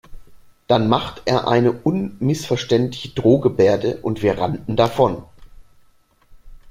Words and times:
Dann 0.65 0.89
machte 0.89 1.21
er 1.25 1.47
eine 1.47 1.71
unmissverständliche 1.71 3.09
Drohgebärde 3.09 3.97
und 4.01 4.23
wir 4.23 4.35
rannten 4.39 4.75
davon. 4.75 5.23